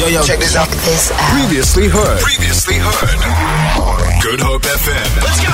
Yo, 0.00 0.06
yo, 0.06 0.22
check 0.22 0.38
this 0.38 0.56
out. 0.56 0.66
This 0.66 1.12
out. 1.12 1.18
Previously 1.38 1.86
heard. 1.86 2.20
Previously 2.20 2.76
heard. 2.78 3.20
Good 4.22 4.40
Hope 4.40 4.62
FM. 4.62 5.16
Let's 5.20 5.40
go. 5.44 5.52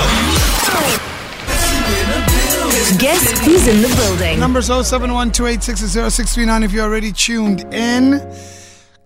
Guess 3.01 3.45
who's 3.45 3.67
in 3.67 3.83
the 3.83 3.89
building? 3.97 4.39
Numbers 4.39 4.69
0712860639 4.69 6.65
if 6.65 6.73
you're 6.73 6.85
already 6.85 7.11
tuned 7.11 7.65
in. 7.75 8.21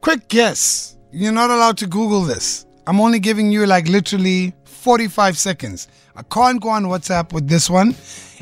Quick 0.03 0.29
guess. 0.29 0.99
You're 1.11 1.33
not 1.33 1.49
allowed 1.49 1.79
to 1.79 1.87
Google 1.87 2.21
this. 2.21 2.67
I'm 2.87 3.01
only 3.01 3.19
giving 3.19 3.51
you 3.51 3.65
like 3.65 3.88
literally 3.88 4.53
45 4.65 5.38
seconds. 5.38 5.88
I 6.17 6.22
can't 6.22 6.61
go 6.61 6.69
on 6.69 6.85
WhatsApp 6.85 7.33
with 7.33 7.49
this 7.49 7.71
one. 7.71 7.97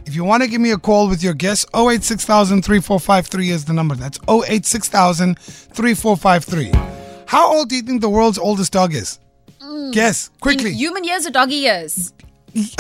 If 0.05 0.17
you 0.17 0.25
want 0.25 0.43
to 0.43 0.49
give 0.49 0.61
me 0.61 0.73
a 0.73 0.79
call 0.79 1.09
with 1.09 1.23
your 1.23 1.35
guess, 1.35 1.65
086000 1.77 2.63
3453 2.63 3.51
is 3.51 3.67
the 3.67 3.73
number. 3.73 3.95
That's 3.95 4.19
086000 4.29 5.39
3453. 5.39 6.88
How 7.29 7.53
old 7.53 7.69
do 7.69 7.77
you 7.77 7.83
think 7.83 8.01
the 8.01 8.09
world's 8.09 8.39
oldest 8.39 8.73
dog 8.73 8.95
is? 8.95 9.19
Mm. 9.61 9.93
Guess 9.93 10.31
quickly. 10.41 10.73
Human 10.73 11.05
years 11.05 11.27
or 11.27 11.31
doggy 11.31 11.57
years? 11.57 12.15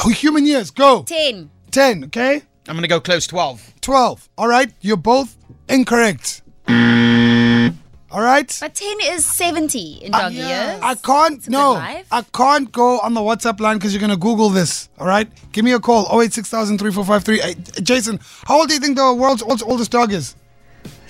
Oh, 0.02 0.08
human 0.08 0.46
years, 0.46 0.70
go. 0.70 1.02
10. 1.02 1.50
10, 1.70 2.04
okay? 2.04 2.40
I'm 2.66 2.74
gonna 2.74 2.88
go 2.88 2.98
close 2.98 3.26
12. 3.26 3.74
12. 3.82 4.28
All 4.38 4.48
right, 4.48 4.72
you're 4.80 4.96
both 4.96 5.36
incorrect. 5.68 6.40
All 6.66 8.22
right? 8.22 8.56
But 8.58 8.74
10 8.74 8.96
is 9.02 9.26
70 9.26 10.04
in 10.04 10.12
doggy 10.12 10.40
ah, 10.42 10.48
years. 10.48 10.80
I 10.82 10.94
can't, 10.94 11.46
a 11.46 11.50
no. 11.50 11.74
I 11.74 12.22
can't 12.32 12.72
go 12.72 13.00
on 13.00 13.12
the 13.12 13.20
WhatsApp 13.20 13.60
line 13.60 13.76
because 13.76 13.92
you're 13.92 14.00
going 14.00 14.08
to 14.10 14.16
Google 14.16 14.48
this. 14.48 14.88
All 14.98 15.06
right? 15.06 15.28
Give 15.52 15.62
me 15.62 15.72
a 15.72 15.78
call 15.78 16.06
086000 16.06 16.78
3453. 16.78 17.38
Hey, 17.38 17.82
Jason, 17.82 18.18
how 18.46 18.60
old 18.60 18.68
do 18.68 18.74
you 18.74 18.80
think 18.80 18.96
the 18.96 19.12
world's 19.12 19.42
oldest, 19.42 19.64
oldest 19.64 19.90
dog 19.90 20.14
is? 20.14 20.36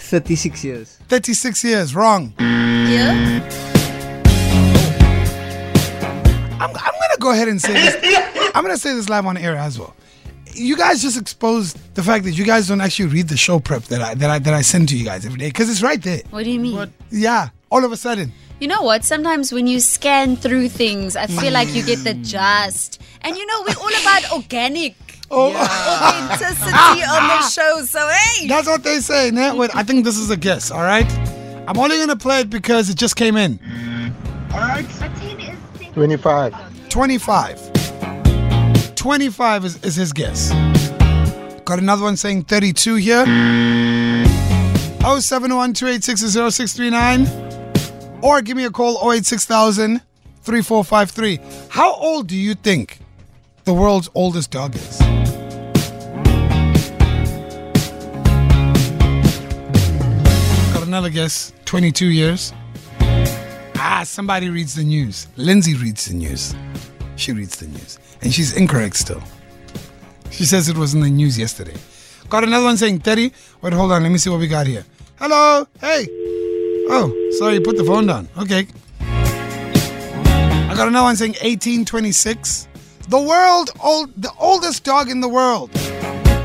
36 0.08 0.64
years. 0.64 0.96
36 1.08 1.64
years. 1.64 1.94
Wrong. 1.94 2.32
Yeah. 2.38 3.46
I'm, 6.58 6.70
I'm 6.70 6.70
going 6.70 7.12
to 7.12 7.18
go 7.20 7.32
ahead 7.32 7.48
and 7.48 7.60
say 7.60 7.74
this. 7.74 8.50
I'm 8.54 8.64
going 8.64 8.74
to 8.74 8.80
say 8.80 8.94
this 8.94 9.10
live 9.10 9.26
on 9.26 9.36
air 9.36 9.54
as 9.54 9.78
well. 9.78 9.94
You 10.54 10.76
guys 10.76 11.02
just 11.02 11.20
exposed 11.20 11.76
the 11.94 12.02
fact 12.02 12.24
that 12.24 12.32
you 12.32 12.44
guys 12.44 12.68
don't 12.68 12.80
actually 12.80 13.10
read 13.10 13.28
the 13.28 13.36
show 13.36 13.60
prep 13.60 13.82
that 13.84 14.00
I 14.00 14.14
that 14.14 14.30
I 14.30 14.38
that 14.40 14.54
I 14.54 14.62
send 14.62 14.88
to 14.88 14.96
you 14.96 15.04
guys 15.04 15.24
every 15.24 15.38
day 15.38 15.48
because 15.48 15.70
it's 15.70 15.82
right 15.82 16.02
there. 16.02 16.22
What 16.30 16.44
do 16.44 16.50
you 16.50 16.58
mean? 16.58 16.92
Yeah, 17.10 17.50
all 17.70 17.84
of 17.84 17.92
a 17.92 17.96
sudden. 17.96 18.32
You 18.58 18.66
know 18.66 18.82
what? 18.82 19.04
Sometimes 19.04 19.52
when 19.52 19.68
you 19.68 19.78
scan 19.78 20.34
through 20.36 20.70
things, 20.70 21.14
I 21.14 21.26
feel 21.26 21.52
like 21.52 21.72
you 21.74 21.84
get 21.84 22.02
the 22.02 22.14
just. 22.14 23.00
And 23.20 23.36
you 23.36 23.46
know, 23.46 23.62
we're 23.68 23.80
all 23.80 24.00
about 24.02 24.32
organic 24.32 24.96
Oh, 25.30 25.54
authenticity 25.54 27.02
on 27.04 27.28
the 27.28 27.42
show. 27.50 27.82
So, 27.84 28.08
hey. 28.08 28.48
that's 28.48 28.66
what 28.66 28.82
they 28.82 29.00
say. 29.00 29.30
Nah, 29.30 29.54
wait, 29.56 29.70
I 29.74 29.82
think 29.82 30.04
this 30.04 30.16
is 30.16 30.30
a 30.30 30.36
guess. 30.36 30.70
All 30.70 30.82
right, 30.82 31.06
I'm 31.68 31.78
only 31.78 31.98
gonna 31.98 32.16
play 32.16 32.40
it 32.40 32.50
because 32.50 32.90
it 32.90 32.96
just 32.96 33.16
came 33.16 33.36
in. 33.36 33.58
All 34.52 34.60
right. 34.60 34.86
25. 35.92 36.88
25. 36.88 38.94
25 38.94 39.64
is, 39.64 39.84
is 39.84 39.96
his 39.96 40.12
guess. 40.12 40.50
Got 41.64 41.80
another 41.80 42.02
one 42.02 42.16
saying 42.16 42.44
32 42.44 42.94
here. 42.96 43.26
071 45.00 45.74
Or 48.22 48.42
give 48.42 48.56
me 48.56 48.64
a 48.64 48.70
call 48.70 49.12
086,000 49.12 50.00
3453. 50.42 51.40
How 51.68 51.94
old 51.94 52.26
do 52.26 52.36
you 52.36 52.54
think 52.54 53.00
the 53.68 53.74
world's 53.74 54.08
oldest 54.14 54.50
dog 54.50 54.74
is? 54.74 54.98
Got 60.72 60.86
another 60.86 61.10
guess 61.10 61.52
22 61.66 62.06
years. 62.06 62.54
Ah, 63.76 64.04
somebody 64.06 64.48
reads 64.48 64.74
the 64.74 64.84
news. 64.84 65.26
Lindsay 65.36 65.74
reads 65.74 66.06
the 66.06 66.14
news. 66.14 66.54
She 67.16 67.32
reads 67.32 67.56
the 67.56 67.66
news. 67.66 67.98
And 68.22 68.32
she's 68.32 68.56
incorrect 68.56 68.96
still. 68.96 69.22
She 70.30 70.46
says 70.46 70.70
it 70.70 70.78
was 70.78 70.94
in 70.94 71.00
the 71.00 71.10
news 71.10 71.38
yesterday. 71.38 71.76
Got 72.30 72.44
another 72.44 72.64
one 72.64 72.78
saying 72.78 73.00
30. 73.00 73.30
Wait, 73.60 73.74
hold 73.74 73.92
on. 73.92 74.02
Let 74.02 74.10
me 74.10 74.16
see 74.16 74.30
what 74.30 74.40
we 74.40 74.48
got 74.48 74.66
here. 74.66 74.86
Hello. 75.16 75.68
Hey. 75.78 76.06
Oh, 76.88 77.12
sorry. 77.38 77.60
Put 77.60 77.76
the 77.76 77.84
phone 77.84 78.06
down. 78.06 78.30
Okay. 78.38 78.66
I 79.00 80.72
got 80.74 80.88
another 80.88 81.04
one 81.04 81.16
saying 81.16 81.32
1826. 81.32 82.68
The 83.08 83.18
world 83.18 83.70
old, 83.82 84.12
the 84.20 84.30
oldest 84.38 84.84
dog 84.84 85.08
in 85.08 85.22
the 85.22 85.28
world, 85.30 85.70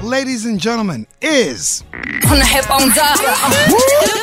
ladies 0.01 0.45
and 0.45 0.57
gentlemen, 0.57 1.05
is 1.21 1.83
On 1.93 2.37
the 2.39 2.45
headphones 2.45 2.97
up. 2.97 3.17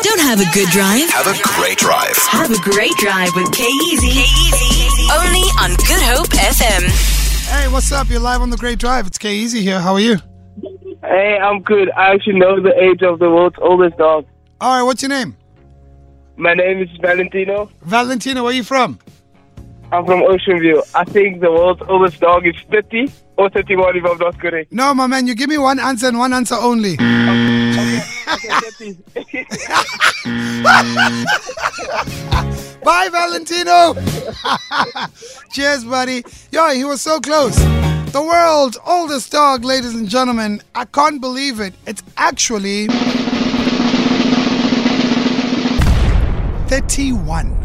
Don't 0.03 0.21
have 0.21 0.41
a 0.41 0.51
good 0.55 0.71
drive. 0.71 1.11
Have 1.11 1.27
a 1.27 1.39
great 1.43 1.77
drive. 1.77 2.17
Have 2.17 2.51
a 2.51 2.59
great 2.62 2.97
drive 2.97 3.28
with 3.37 3.53
K 3.53 3.65
Easy. 3.65 4.25
Only 5.12 5.45
on 5.61 5.77
Good 5.84 6.01
Hope 6.01 6.28
FM. 6.28 6.89
Hey, 7.51 7.69
what's 7.69 7.93
up? 7.93 8.09
You're 8.09 8.21
live 8.21 8.41
on 8.41 8.49
the 8.49 8.57
Great 8.57 8.78
Drive. 8.78 9.07
It's 9.07 9.19
K 9.19 9.34
Easy 9.34 9.61
here. 9.61 9.78
How 9.78 9.93
are 9.93 10.01
you? 10.01 10.17
Hey, 11.03 11.39
I'm 11.39 11.61
good. 11.61 11.91
I 11.91 12.15
actually 12.15 12.39
know 12.39 12.59
the 12.59 12.72
age 12.81 13.03
of 13.03 13.19
the 13.19 13.28
world's 13.28 13.57
oldest 13.61 13.99
dog. 13.99 14.25
All 14.62 14.78
right, 14.78 14.83
what's 14.83 15.03
your 15.03 15.11
name? 15.11 15.37
My 16.37 16.55
name 16.55 16.81
is 16.81 16.89
Valentino. 17.03 17.71
Valentino, 17.83 18.45
where 18.45 18.53
are 18.53 18.55
you 18.55 18.65
from? 18.65 18.99
I'm 19.93 20.06
from 20.06 20.23
Ocean 20.23 20.61
View. 20.61 20.83
I 20.95 21.05
think 21.05 21.41
the 21.41 21.51
world's 21.51 21.83
oldest 21.89 22.21
dog 22.21 22.47
is 22.47 22.55
30 22.71 23.12
or 23.37 23.51
31 23.51 23.97
if 23.97 24.05
I'm 24.05 24.19
not 24.19 24.39
correct. 24.39 24.71
No, 24.73 24.95
my 24.95 25.06
man, 25.09 25.27
you 25.27 25.34
give 25.34 25.49
me 25.49 25.59
one 25.59 25.81
answer 25.81 26.06
and 26.06 26.19
one 26.19 26.33
answer 26.33 26.55
only. 26.55 26.95
Okay, 26.95 28.01
30. 28.78 28.99
Bye, 32.84 33.09
Valentino. 33.11 33.95
Cheers, 35.53 35.84
buddy. 35.84 36.22
Yo, 36.53 36.71
he 36.71 36.84
was 36.84 37.03
so 37.03 37.19
close. 37.21 37.57
The 38.12 38.22
world's 38.25 38.78
oldest 38.87 39.33
dog, 39.33 39.65
ladies 39.65 39.95
and 39.95 40.09
gentlemen. 40.09 40.62
I 40.75 40.84
can't 40.84 41.21
believe 41.21 41.59
it. 41.59 41.75
It's 41.87 42.03
actually 42.17 42.87
31. 46.69 47.59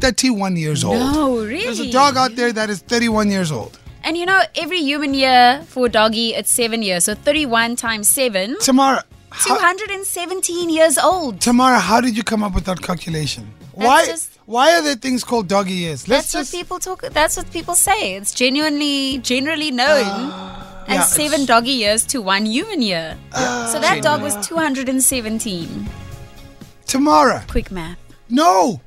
31 0.00 0.56
years 0.56 0.84
old. 0.84 0.98
No, 0.98 1.38
really? 1.38 1.64
There's 1.64 1.80
a 1.80 1.90
dog 1.90 2.16
out 2.16 2.36
there 2.36 2.52
that 2.52 2.70
is 2.70 2.80
31 2.80 3.30
years 3.30 3.50
old. 3.52 3.78
And 4.02 4.16
you 4.18 4.26
know, 4.26 4.42
every 4.54 4.80
human 4.80 5.14
year 5.14 5.62
for 5.66 5.86
a 5.86 5.88
doggy, 5.88 6.34
it's 6.34 6.50
seven 6.50 6.82
years. 6.82 7.04
So 7.04 7.14
31 7.14 7.76
times 7.76 8.08
seven, 8.08 8.56
Tamara, 8.60 9.02
how, 9.30 9.56
217 9.56 10.68
years 10.68 10.98
old. 10.98 11.40
Tamara, 11.40 11.78
how 11.78 12.00
did 12.00 12.16
you 12.16 12.22
come 12.22 12.42
up 12.42 12.54
with 12.54 12.64
that 12.66 12.82
calculation? 12.82 13.50
Why? 13.72 14.04
just- 14.06 14.30
why 14.46 14.74
are 14.76 14.82
there 14.82 14.94
things 14.94 15.24
called 15.24 15.48
doggy 15.48 15.72
years? 15.72 16.06
Let's 16.06 16.30
That's 16.30 16.50
just 16.50 16.52
what 16.52 16.58
people 16.60 16.78
talk. 16.78 17.00
That's 17.14 17.36
what 17.38 17.50
people 17.50 17.74
say. 17.74 18.14
It's 18.14 18.34
genuinely, 18.34 19.18
generally 19.18 19.70
known 19.70 20.04
ah, 20.04 20.84
yeah, 20.86 21.00
as 21.00 21.10
seven 21.12 21.42
it's- 21.42 21.46
doggy 21.46 21.70
years 21.70 22.04
to 22.08 22.20
one 22.20 22.44
human 22.44 22.82
year. 22.82 23.16
Ah, 23.32 23.70
so 23.72 23.80
that 23.80 24.02
dog 24.02 24.20
was 24.20 24.36
217. 24.46 25.88
Tamara. 26.86 27.42
Quick 27.48 27.70
math. 27.70 27.96
No, 28.28 28.80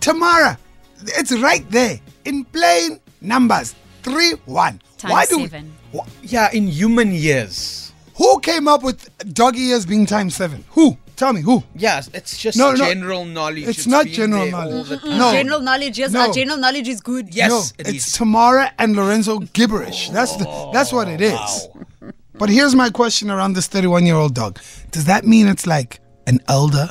Tamara, 0.00 0.58
it's 1.04 1.32
right 1.32 1.68
there 1.70 2.00
in 2.24 2.44
plain 2.46 3.00
numbers. 3.20 3.74
Three 4.02 4.32
one. 4.46 4.80
Times 4.98 5.12
Why 5.12 5.26
do 5.26 5.36
we- 5.38 5.42
seven. 5.48 5.72
wh- 5.94 6.06
Yeah, 6.22 6.50
in 6.52 6.66
human 6.68 7.12
years. 7.12 7.92
who 8.16 8.40
came 8.40 8.68
up 8.68 8.82
with 8.82 9.08
doggy 9.34 9.60
years 9.60 9.86
being 9.86 10.06
times 10.06 10.36
seven? 10.36 10.64
Who? 10.70 10.96
Tell 11.16 11.32
me 11.34 11.42
who? 11.42 11.62
Yes, 11.74 12.08
it's 12.14 12.36
just 12.38 12.56
No, 12.56 12.72
no, 12.72 12.86
general 12.86 13.24
knowledge. 13.26 13.68
it's 13.68 13.86
not 13.86 14.06
general 14.06 14.50
knowledge. 14.50 14.88
No. 15.04 15.32
General 15.32 15.60
knowledge, 15.60 15.98
yes. 15.98 16.12
No. 16.12 16.20
Our 16.26 16.32
general 16.32 16.56
knowledge 16.58 16.88
is 16.88 17.00
good. 17.02 17.34
Yes, 17.34 17.50
no, 17.50 17.60
it 17.78 17.88
it's 17.94 18.06
is. 18.08 18.12
Tamara 18.14 18.72
and 18.78 18.94
Lorenzo 18.96 19.38
gibberish. 19.52 20.08
That's 20.10 20.36
the, 20.36 20.70
that's 20.72 20.92
what 20.92 21.08
it 21.08 21.20
is. 21.20 21.38
Oh, 21.38 21.84
but 22.34 22.48
here's 22.48 22.74
my 22.74 22.88
question 22.88 23.30
around 23.30 23.52
this 23.54 23.66
31 23.66 24.06
year 24.06 24.14
old 24.16 24.34
dog. 24.34 24.58
Does 24.92 25.04
that 25.06 25.26
mean 25.26 25.46
it's 25.46 25.66
like 25.66 26.00
an 26.26 26.40
elder 26.48 26.88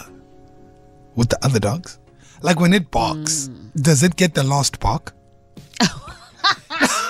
with 1.16 1.30
the 1.30 1.44
other 1.46 1.60
dogs? 1.60 1.99
Like 2.42 2.60
when 2.60 2.74
it 2.74 2.92
barks, 2.92 3.48
hmm. 3.48 3.70
does 3.82 4.04
it 4.04 4.16
get 4.16 4.34
the 4.34 4.44
last 4.44 4.80
bark? 4.80 5.14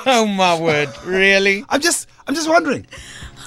Oh 0.05 0.25
my 0.25 0.57
word, 0.59 0.89
really? 1.05 1.65
I'm 1.69 1.81
just 1.81 2.07
I'm 2.27 2.33
just 2.33 2.49
wondering. 2.49 2.85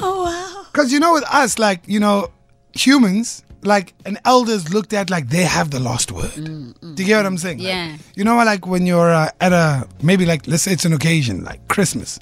Oh 0.00 0.24
wow. 0.24 0.64
Because 0.70 0.92
you 0.92 1.00
know, 1.00 1.12
with 1.14 1.24
us, 1.24 1.58
like, 1.58 1.82
you 1.86 1.98
know, 2.00 2.30
humans, 2.74 3.44
like, 3.62 3.94
an 4.06 4.18
elder's 4.24 4.72
looked 4.72 4.92
at 4.92 5.10
like 5.10 5.28
they 5.28 5.44
have 5.44 5.70
the 5.70 5.80
last 5.80 6.10
word. 6.12 6.30
Mm, 6.32 6.74
mm, 6.78 6.94
Do 6.96 7.02
you 7.02 7.08
get 7.08 7.18
what 7.18 7.24
mm. 7.24 7.26
I'm 7.26 7.38
saying? 7.38 7.58
Like, 7.58 7.66
Yeah. 7.68 7.96
you 8.14 8.24
know, 8.24 8.36
like 8.36 8.66
when 8.66 8.86
you're 8.86 9.12
uh, 9.12 9.30
at 9.40 9.52
a, 9.52 9.86
maybe 10.02 10.24
like, 10.26 10.46
let's 10.46 10.62
say 10.62 10.72
it's 10.72 10.84
an 10.84 10.92
occasion, 10.92 11.44
like 11.44 11.66
Christmas, 11.68 12.18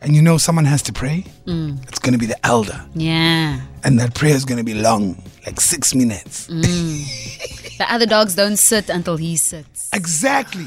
and 0.00 0.14
you 0.14 0.22
know 0.22 0.38
someone 0.38 0.64
has 0.64 0.82
to 0.82 0.92
pray, 0.92 1.24
mm. 1.46 1.82
it's 1.88 1.98
going 1.98 2.12
to 2.12 2.18
be 2.18 2.26
the 2.26 2.46
elder. 2.46 2.84
Yeah. 2.94 3.60
And 3.84 3.98
that 3.98 4.14
prayer 4.14 4.34
is 4.34 4.44
going 4.44 4.58
to 4.58 4.64
be 4.64 4.74
long, 4.74 5.22
like 5.46 5.60
six 5.60 5.94
minutes. 5.94 6.48
Mm. 6.48 7.78
The 7.78 7.92
other 7.92 8.06
dogs 8.06 8.34
don't 8.34 8.56
sit 8.56 8.88
until 8.88 9.16
he 9.16 9.36
sits. 9.36 9.90
Exactly. 9.92 10.66